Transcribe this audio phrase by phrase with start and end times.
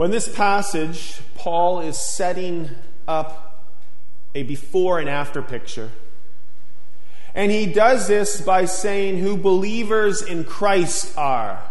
[0.00, 2.70] When this passage, Paul is setting
[3.06, 3.68] up
[4.34, 5.90] a before and after picture.
[7.34, 11.62] And he does this by saying who believers in Christ are.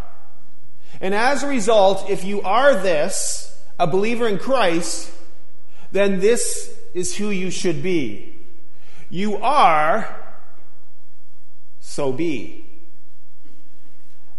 [1.02, 5.12] And as a result, if you are this, a believer in Christ,
[5.92, 8.38] then this is who you should be.
[9.10, 10.36] You are,
[11.80, 12.69] so be.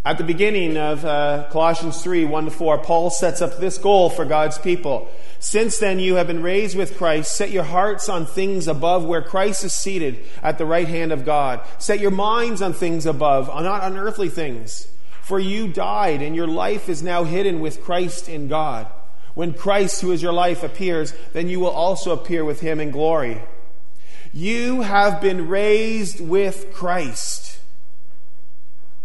[0.02, 4.08] At the beginning of uh, Colossians 3 1 to 4, Paul sets up this goal
[4.08, 5.10] for God's people.
[5.40, 7.36] Since then you have been raised with Christ.
[7.36, 11.26] Set your hearts on things above where Christ is seated at the right hand of
[11.26, 11.60] God.
[11.78, 14.88] Set your minds on things above, not on earthly things.
[15.20, 18.86] For you died, and your life is now hidden with Christ in God.
[19.34, 22.90] When Christ, who is your life, appears, then you will also appear with him in
[22.90, 23.42] glory.
[24.32, 27.49] You have been raised with Christ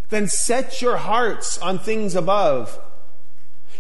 [0.10, 2.80] then set your hearts on things above.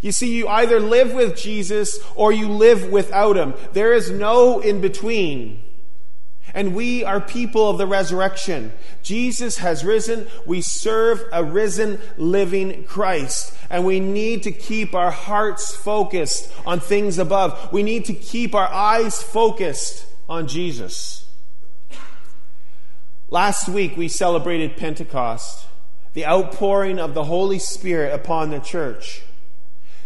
[0.02, 3.54] You see, you either live with Jesus or you live without him.
[3.74, 5.64] There is no in between.
[6.54, 8.72] And we are people of the resurrection.
[9.04, 10.28] Jesus has risen.
[10.46, 13.54] We serve a risen, living Christ.
[13.70, 17.74] And we need to keep our hearts focused on things above.
[17.74, 21.26] We need to keep our eyes focused on Jesus.
[23.30, 25.66] Last week we celebrated Pentecost
[26.16, 29.22] the outpouring of the Holy Spirit upon the church.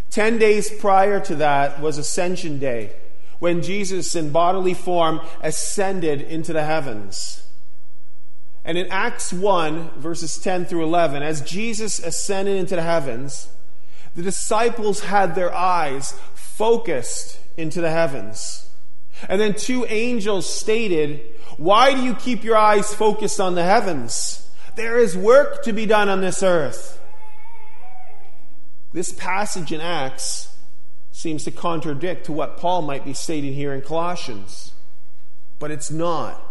[0.10, 2.94] Ten days prior to that was Ascension Day,
[3.38, 7.48] when Jesus, in bodily form, ascended into the heavens.
[8.66, 13.48] And in Acts 1, verses 10 through 11, as Jesus ascended into the heavens,
[14.16, 18.68] the disciples had their eyes focused into the heavens.
[19.28, 21.22] And then two angels stated,
[21.58, 24.49] Why do you keep your eyes focused on the heavens?
[24.80, 27.02] There is work to be done on this earth.
[28.94, 30.56] This passage in Acts
[31.12, 34.72] seems to contradict to what Paul might be stating here in Colossians.
[35.60, 36.42] But it's not.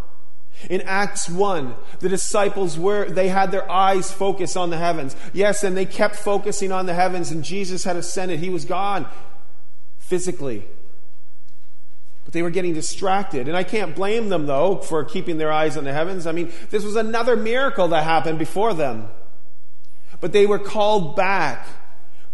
[0.69, 5.17] In Acts 1, the disciples were, they had their eyes focused on the heavens.
[5.33, 8.41] Yes, and they kept focusing on the heavens, and Jesus had ascended.
[8.41, 9.07] He was gone
[10.01, 10.67] physically.
[12.28, 13.48] But they were getting distracted.
[13.48, 16.27] And I can't blame them, though, for keeping their eyes on the heavens.
[16.27, 19.08] I mean, this was another miracle that happened before them.
[20.20, 21.66] But they were called back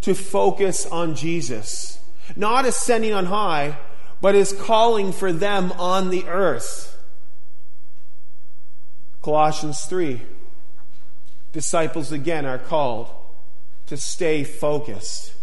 [0.00, 2.00] to focus on Jesus.
[2.34, 3.78] Not ascending on high,
[4.21, 6.99] but his calling for them on the earth.
[9.22, 10.22] Colossians 3.
[11.53, 13.11] Disciples again are called
[13.87, 15.34] to stay focused.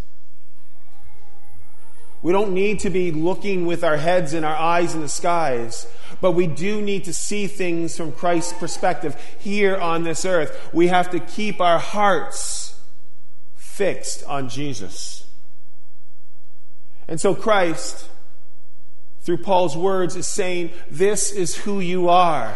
[2.22, 5.88] We don't need to be looking with our heads and our eyes in the skies,
[6.20, 10.70] but we do need to see things from Christ's perspective here on this earth.
[10.72, 12.80] We have to keep our hearts
[13.56, 15.26] fixed on Jesus.
[17.08, 18.08] And so Christ,
[19.22, 22.56] through Paul's words, is saying, This is who you are.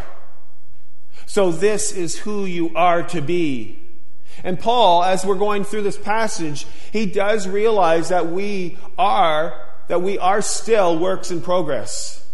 [1.25, 3.84] So this is who you are to be.
[4.43, 10.01] And Paul, as we're going through this passage, he does realize that we are, that
[10.01, 12.25] we are still works in progress.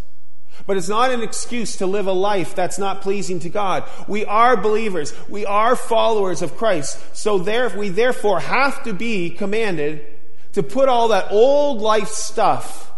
[0.66, 3.84] But it's not an excuse to live a life that's not pleasing to God.
[4.07, 5.13] We are believers.
[5.28, 7.16] We are followers of Christ.
[7.16, 10.06] So there, we therefore have to be commanded
[10.53, 12.91] to put all that old life stuff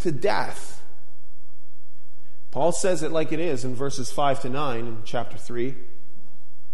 [0.00, 0.82] to death.
[2.50, 5.74] Paul says it like it is in verses 5 to 9 in chapter 3.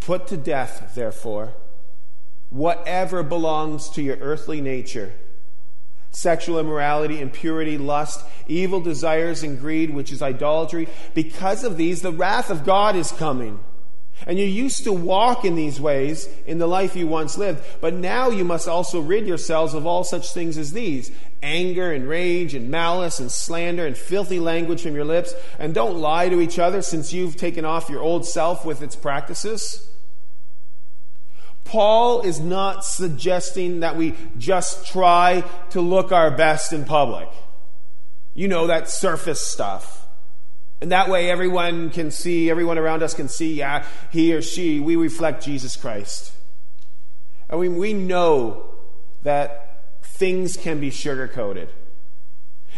[0.01, 1.55] Put to death, therefore,
[2.49, 5.13] whatever belongs to your earthly nature
[6.13, 10.89] sexual immorality, impurity, lust, evil desires, and greed, which is idolatry.
[11.15, 13.61] Because of these, the wrath of God is coming.
[14.27, 17.95] And you used to walk in these ways in the life you once lived, but
[17.95, 21.11] now you must also rid yourselves of all such things as these
[21.43, 25.33] anger and rage and malice and slander and filthy language from your lips.
[25.59, 28.95] And don't lie to each other since you've taken off your old self with its
[28.95, 29.90] practices.
[31.71, 37.29] Paul is not suggesting that we just try to look our best in public.
[38.35, 40.05] You know, that surface stuff.
[40.81, 44.81] And that way everyone can see, everyone around us can see, yeah, he or she,
[44.81, 46.33] we reflect Jesus Christ.
[47.49, 48.75] I mean, we know
[49.23, 51.69] that things can be sugar coated.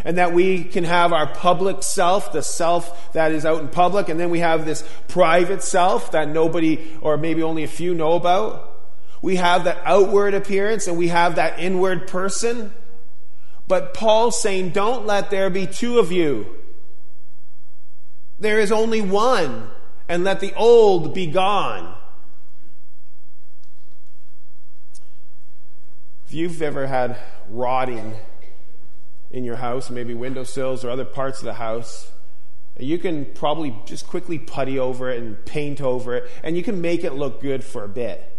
[0.04, 4.10] And that we can have our public self, the self that is out in public,
[4.10, 8.12] and then we have this private self that nobody or maybe only a few know
[8.12, 8.68] about.
[9.22, 12.74] We have that outward appearance and we have that inward person.
[13.68, 16.58] But Paul's saying, don't let there be two of you.
[18.38, 19.70] There is only one,
[20.08, 21.94] and let the old be gone.
[26.26, 27.16] If you've ever had
[27.48, 28.16] rotting
[29.30, 32.10] in your house, maybe windowsills or other parts of the house.
[32.78, 36.80] You can probably just quickly putty over it and paint over it, and you can
[36.80, 38.31] make it look good for a bit.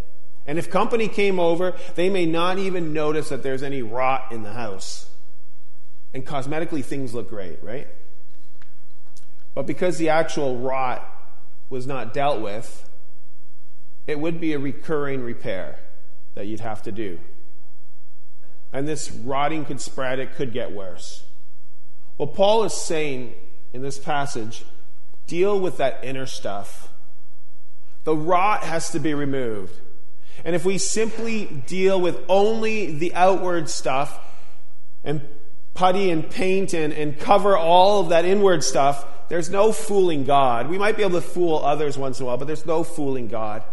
[0.45, 4.43] And if company came over, they may not even notice that there's any rot in
[4.43, 5.09] the house.
[6.13, 7.87] And cosmetically, things look great, right?
[9.55, 11.07] But because the actual rot
[11.69, 12.89] was not dealt with,
[14.05, 15.79] it would be a recurring repair
[16.35, 17.19] that you'd have to do.
[18.71, 21.23] And this rotting could spread, it could get worse.
[22.17, 23.33] Well, Paul is saying
[23.71, 24.65] in this passage
[25.27, 26.89] deal with that inner stuff.
[28.03, 29.79] The rot has to be removed.
[30.45, 34.19] And if we simply deal with only the outward stuff
[35.03, 35.21] and
[35.73, 40.69] putty and paint and, and cover all of that inward stuff, there's no fooling God.
[40.69, 43.27] We might be able to fool others once in a while, but there's no fooling
[43.27, 43.63] God.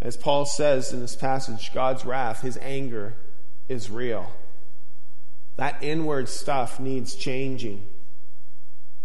[0.00, 3.14] As Paul says in this passage, God's wrath, his anger,
[3.68, 4.30] is real.
[5.56, 7.82] That inward stuff needs changing.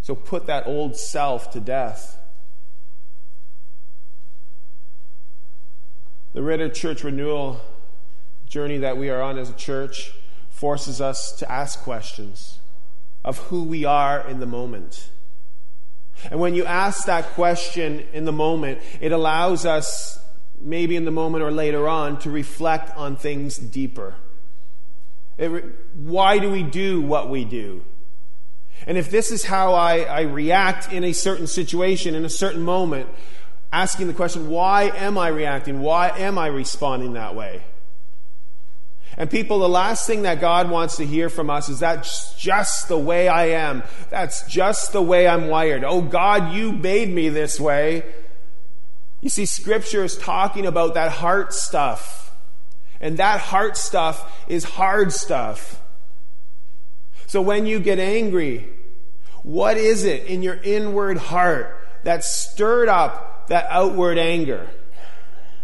[0.02, 2.18] So put that old self to death.
[6.34, 7.60] The Ritter Church renewal
[8.48, 10.14] journey that we are on as a church
[10.50, 12.60] forces us to ask questions
[13.26, 15.10] of who we are in the moment.
[16.30, 20.20] And when you ask that question in the moment, it allows us,
[20.62, 24.16] maybe in the moment or later on, to reflect on things deeper.
[25.38, 27.84] It, why do we do what we do?
[28.88, 32.62] And if this is how I, I react in a certain situation, in a certain
[32.62, 33.10] moment,
[33.72, 35.82] asking the question, why am I reacting?
[35.82, 37.64] Why am I responding that way?
[39.18, 42.88] And people, the last thing that God wants to hear from us is that's just
[42.88, 43.84] the way I am.
[44.10, 45.84] That's just the way I'm wired.
[45.84, 48.04] Oh God, you made me this way.
[49.20, 52.36] You see, Scripture is talking about that heart stuff.
[53.02, 55.82] And that heart stuff is hard stuff.
[57.28, 58.68] So when you get angry,
[59.44, 64.70] what is it in your inward heart that stirred up that outward anger?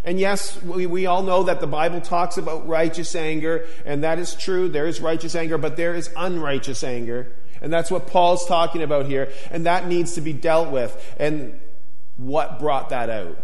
[0.04, 4.20] And yes, we, we all know that the Bible talks about righteous anger, and that
[4.20, 4.68] is true.
[4.68, 7.32] There is righteous anger, but there is unrighteous anger.
[7.62, 9.32] And that's what Paul's talking about here.
[9.52, 11.16] And that needs to be dealt with.
[11.18, 11.60] And
[12.18, 13.42] what brought that out?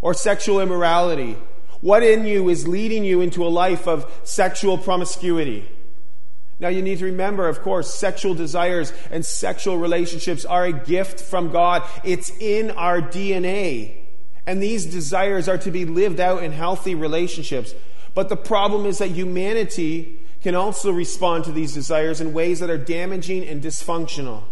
[0.00, 1.36] Or sexual immorality.
[1.80, 5.68] What in you is leading you into a life of sexual promiscuity?
[6.60, 11.20] Now, you need to remember, of course, sexual desires and sexual relationships are a gift
[11.20, 11.84] from God.
[12.02, 13.98] It's in our DNA.
[14.44, 17.74] And these desires are to be lived out in healthy relationships.
[18.14, 22.70] But the problem is that humanity can also respond to these desires in ways that
[22.70, 24.42] are damaging and dysfunctional.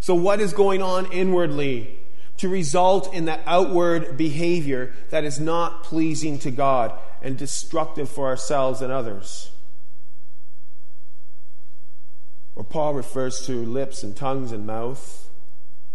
[0.00, 1.98] So, what is going on inwardly
[2.38, 8.26] to result in that outward behavior that is not pleasing to God and destructive for
[8.26, 9.50] ourselves and others?
[12.58, 15.30] Or Paul refers to lips and tongues and mouth.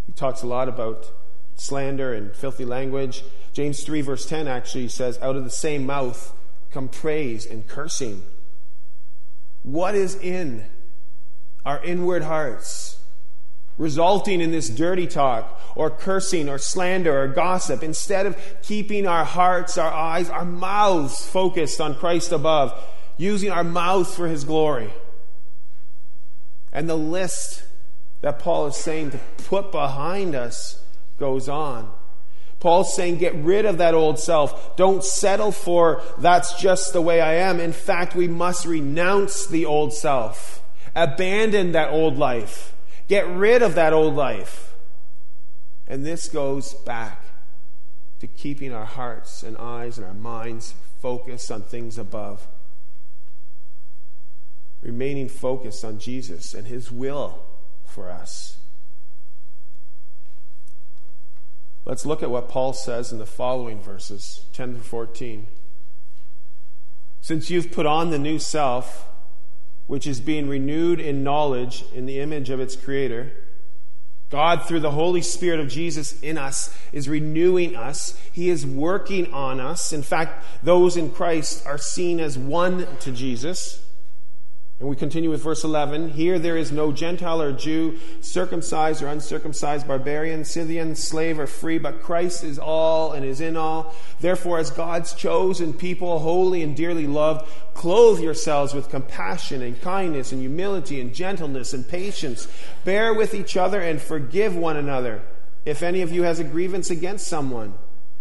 [0.06, 1.12] He talks a lot about
[1.56, 3.22] slander and filthy language.
[3.52, 6.34] James 3, verse 10 actually says, Out of the same mouth
[6.72, 8.24] come praise and cursing.
[9.64, 10.66] What is in
[11.66, 12.98] our inward hearts?
[13.78, 19.26] Resulting in this dirty talk or cursing or slander or gossip, instead of keeping our
[19.26, 22.74] hearts, our eyes, our mouths focused on Christ above,
[23.18, 24.94] using our mouth for His glory.
[26.74, 27.64] And the list
[28.22, 30.84] that Paul is saying to put behind us
[31.20, 31.90] goes on.
[32.60, 34.76] Paul's saying, get rid of that old self.
[34.76, 37.60] Don't settle for that's just the way I am.
[37.60, 40.64] In fact, we must renounce the old self,
[40.96, 42.74] abandon that old life,
[43.08, 44.74] get rid of that old life.
[45.88, 47.22] And this goes back
[48.22, 52.48] to keeping our hearts and eyes and our minds focused on things above.
[54.84, 57.44] Remaining focused on Jesus and His will
[57.86, 58.58] for us.
[61.86, 65.48] Let's look at what Paul says in the following verses 10 to 14.
[67.22, 69.08] Since you've put on the new self,
[69.88, 73.32] which is being renewed in knowledge in the image of its creator,
[74.30, 78.20] God, through the Holy Spirit of Jesus in us, is renewing us.
[78.32, 79.94] He is working on us.
[79.94, 83.84] In fact, those in Christ are seen as one to Jesus.
[84.84, 86.10] And we continue with verse 11.
[86.10, 91.78] Here there is no Gentile or Jew, circumcised or uncircumcised, barbarian, Scythian, slave or free,
[91.78, 93.96] but Christ is all and is in all.
[94.20, 100.34] Therefore, as God's chosen people, holy and dearly loved, clothe yourselves with compassion and kindness
[100.34, 102.50] and humility and gentleness and patience.
[102.84, 105.24] Bear with each other and forgive one another.
[105.64, 107.76] If any of you has a grievance against someone,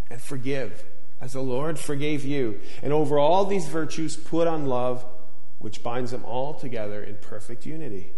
[0.09, 0.85] and forgive,
[1.21, 2.61] as the Lord forgave you.
[2.85, 5.05] And over all these virtues, put on love
[5.63, 8.13] which binds them all together in perfect unity.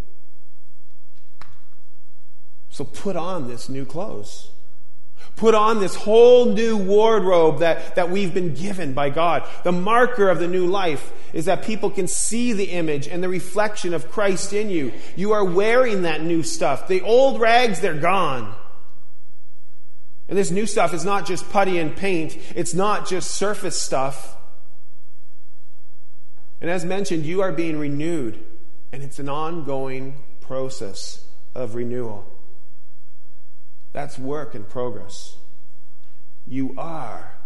[2.71, 4.51] So put on this new clothes.
[5.37, 9.49] Put on this whole new wardrobe that, that we've been given by God.
[9.63, 13.29] The marker of the new life is that people can see the image and the
[13.29, 14.93] reflection of Christ in you.
[15.17, 16.89] You are wearing that new stuff.
[16.89, 18.55] The old rags, they're gone.
[20.29, 24.37] And this new stuff is not just putty and paint, it's not just surface stuff.
[26.65, 28.43] And as mentioned, you are being renewed,
[28.91, 32.25] and it's an ongoing process of renewal.
[33.93, 35.37] That's work in progress.
[36.47, 37.37] You are,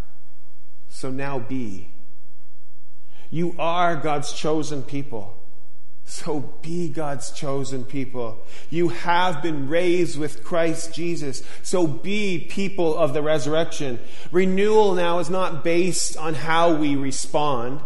[0.89, 1.91] so now be.
[3.29, 5.37] You are God's chosen people.
[6.05, 8.39] So be God's chosen people.
[8.71, 11.43] You have been raised with Christ Jesus.
[11.65, 13.99] So be people of the resurrection.
[14.31, 17.81] Renewal now is not based on how we respond.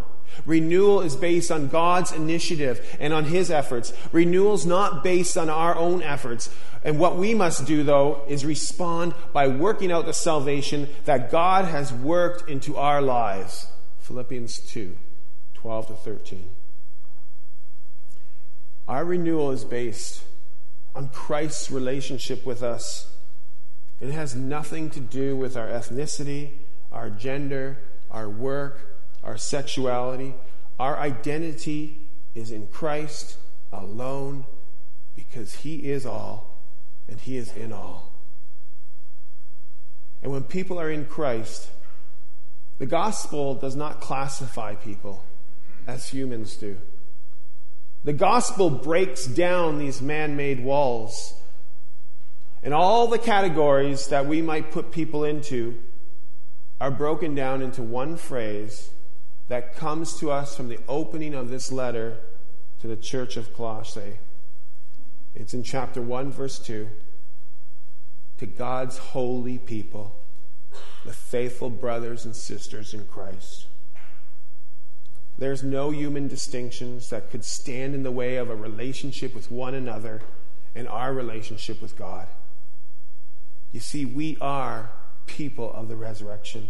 [0.46, 3.92] Renewal is based on God's initiative and on His efforts.
[4.12, 6.50] Renewal is not based on our own efforts.
[6.84, 11.66] And what we must do, though, is respond by working out the salvation that God
[11.66, 13.66] has worked into our lives.
[14.00, 14.96] Philippians 2
[15.54, 16.50] 12 to 13.
[18.88, 20.24] Our renewal is based
[20.94, 23.14] on Christ's relationship with us.
[24.00, 26.50] It has nothing to do with our ethnicity,
[26.90, 27.78] our gender,
[28.10, 28.91] our work,
[29.22, 30.34] our sexuality.
[30.78, 31.98] Our identity
[32.34, 33.36] is in Christ
[33.72, 34.44] alone
[35.14, 36.58] because He is all
[37.08, 38.12] and He is in all.
[40.22, 41.70] And when people are in Christ,
[42.78, 45.24] the gospel does not classify people
[45.86, 46.78] as humans do.
[48.04, 51.34] The gospel breaks down these man made walls.
[52.62, 55.80] And all the categories that we might put people into
[56.80, 58.90] are broken down into one phrase
[59.52, 62.16] that comes to us from the opening of this letter
[62.80, 64.16] to the church of Colossae.
[65.34, 66.88] It's in chapter 1, verse 2.
[68.38, 70.16] To God's holy people,
[71.04, 73.66] the faithful brothers and sisters in Christ.
[75.36, 79.74] There's no human distinctions that could stand in the way of a relationship with one
[79.74, 80.22] another
[80.74, 82.26] and our relationship with God.
[83.70, 84.92] You see, we are
[85.26, 86.68] people of the resurrection.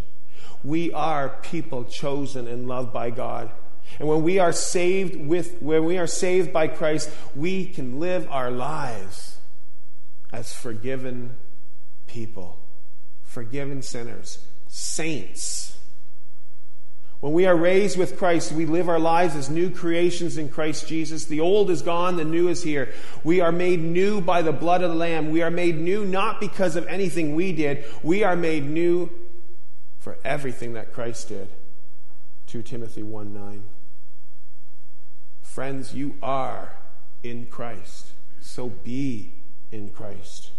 [0.64, 3.50] We are people chosen and loved by God.
[3.98, 8.26] And when we are saved with when we are saved by Christ, we can live
[8.30, 9.38] our lives
[10.32, 11.36] as forgiven
[12.06, 12.58] people,
[13.22, 15.72] forgiven sinners, saints
[17.22, 20.88] when we are raised with Christ, we live our lives as new creations in Christ
[20.88, 21.26] Jesus.
[21.26, 22.92] The old is gone, the new is here.
[23.22, 25.30] We are made new by the blood of the Lamb.
[25.30, 29.08] We are made new not because of anything we did, we are made new
[30.02, 31.48] for everything that Christ did.
[32.48, 33.62] 2 Timothy 1 9.
[35.42, 36.74] Friends, you are
[37.22, 38.08] in Christ,
[38.40, 39.32] so be
[39.70, 40.50] in Christ.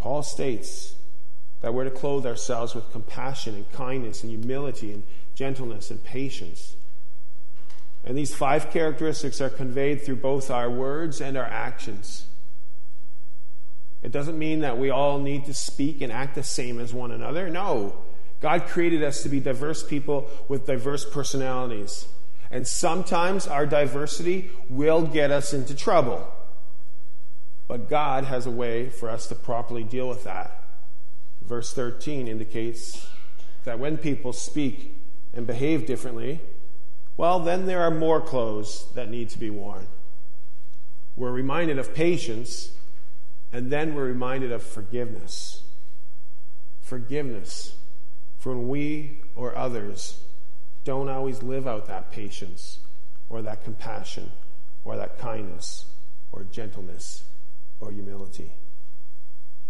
[0.00, 0.94] Paul states,
[1.60, 6.74] that we're to clothe ourselves with compassion and kindness and humility and gentleness and patience.
[8.02, 12.26] And these five characteristics are conveyed through both our words and our actions.
[14.02, 17.10] It doesn't mean that we all need to speak and act the same as one
[17.10, 17.48] another.
[17.50, 17.96] No.
[18.40, 22.08] God created us to be diverse people with diverse personalities.
[22.50, 26.26] And sometimes our diversity will get us into trouble.
[27.68, 30.60] But God has a way for us to properly deal with that
[31.50, 33.08] verse 13 indicates
[33.64, 34.96] that when people speak
[35.34, 36.40] and behave differently,
[37.16, 39.88] well, then there are more clothes that need to be worn.
[41.16, 42.70] We're reminded of patience,
[43.52, 45.62] and then we're reminded of forgiveness.
[46.80, 47.76] Forgiveness
[48.38, 50.20] for when we or others
[50.84, 52.80] don't always live out that patience
[53.28, 54.32] or that compassion
[54.84, 55.86] or that kindness
[56.32, 57.24] or gentleness
[57.80, 58.52] or humility.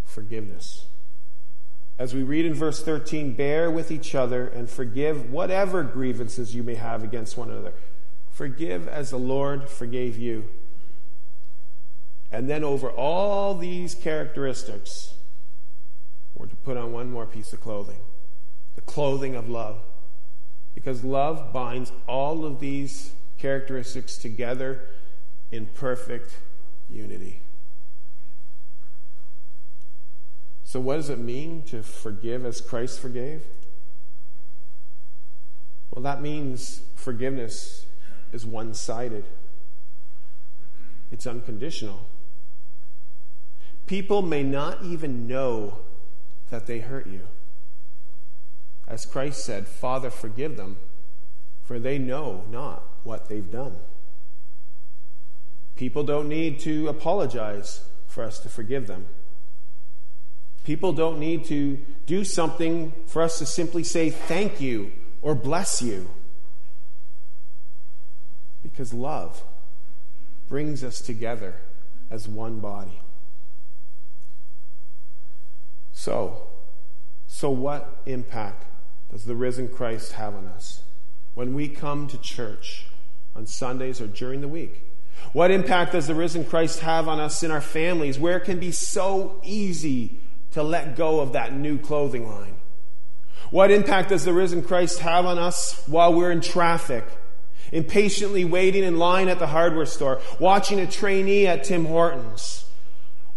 [0.05, 0.87] Forgiveness
[2.01, 6.63] as we read in verse 13, bear with each other and forgive whatever grievances you
[6.63, 7.75] may have against one another.
[8.31, 10.49] Forgive as the Lord forgave you.
[12.33, 15.15] And then, over all these characteristics,
[16.35, 18.01] we're to put on one more piece of clothing
[18.77, 19.79] the clothing of love.
[20.75, 24.87] Because love binds all of these characteristics together
[25.51, 26.37] in perfect
[26.89, 27.41] unity.
[30.65, 33.43] So, what does it mean to forgive as Christ forgave?
[35.91, 37.87] Well, that means forgiveness
[38.33, 39.25] is one sided,
[41.11, 42.07] it's unconditional.
[43.91, 45.79] People may not even know
[46.51, 47.23] that they hurt you.
[48.87, 50.77] As Christ said, Father, forgive them,
[51.65, 53.75] for they know not what they've done.
[55.75, 59.07] People don't need to apologize for us to forgive them.
[60.63, 65.83] People don't need to do something for us to simply say thank you or bless
[65.83, 66.09] you.
[68.63, 69.43] Because love
[70.49, 71.57] brings us together
[72.09, 73.01] as one body.
[76.01, 76.45] So,
[77.27, 78.65] so what impact
[79.13, 80.81] does the risen Christ have on us
[81.35, 82.87] when we come to church
[83.37, 84.83] on Sundays or during the week?
[85.35, 88.59] What impact does the risen Christ have on us in our families where it can
[88.59, 90.19] be so easy
[90.53, 92.57] to let go of that new clothing line?
[93.51, 97.05] What impact does the risen Christ have on us while we're in traffic
[97.73, 102.65] impatiently waiting in line at the hardware store, watching a trainee at Tim Hortons?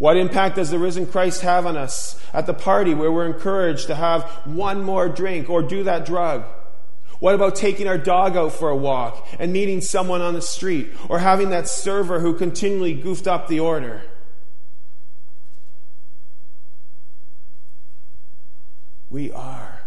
[0.04, 3.86] What impact does the risen Christ have on us at the party where we're encouraged
[3.86, 6.44] to have one more drink or do that drug?
[7.20, 10.92] What about taking our dog out for a walk and meeting someone on the street
[11.08, 14.02] or having that server who continually goofed up the order?
[19.08, 19.84] We are.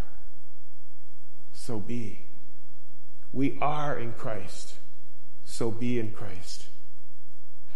[1.53, 2.21] So be.
[3.31, 4.77] We are in Christ,
[5.45, 6.69] so be in Christ.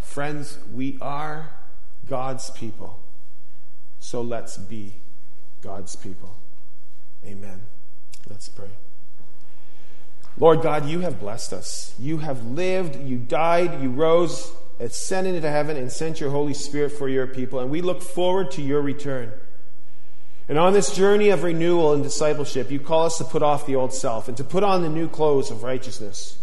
[0.02, 1.52] Friends, we are
[2.08, 3.00] God's people,
[4.00, 4.96] so let's be
[5.62, 6.36] God's people.
[7.26, 7.62] Amen.
[8.30, 8.70] Let's pray.
[10.38, 11.94] Lord God, you have blessed us.
[12.00, 16.94] You have lived, you died, you rose, ascended into heaven, and sent your Holy Spirit
[16.94, 17.60] for your people.
[17.60, 19.32] And we look forward to your return.
[20.48, 23.76] And on this journey of renewal and discipleship, you call us to put off the
[23.76, 26.38] old self and to put on the new clothes of righteousness.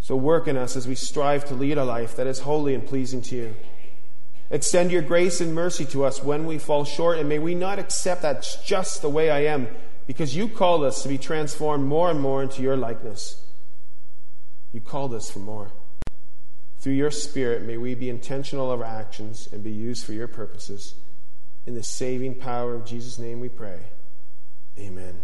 [0.00, 2.86] So work in us as we strive to lead a life that is holy and
[2.86, 3.56] pleasing to you.
[4.52, 7.78] Extend your grace and mercy to us when we fall short, and may we not
[7.78, 9.66] accept that's just the way I am,
[10.06, 13.42] because you called us to be transformed more and more into your likeness.
[14.72, 15.72] You called us for more.
[16.80, 20.28] Through your Spirit, may we be intentional of our actions and be used for your
[20.28, 20.94] purposes.
[21.64, 23.78] In the saving power of Jesus' name we pray.
[24.78, 25.18] Amen.